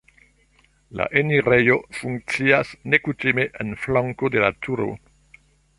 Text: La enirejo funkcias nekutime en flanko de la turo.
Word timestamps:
La 1.01 1.05
enirejo 1.21 1.77
funkcias 1.99 2.73
nekutime 2.95 3.47
en 3.65 3.79
flanko 3.87 4.35
de 4.37 4.45
la 4.47 4.53
turo. 4.67 4.91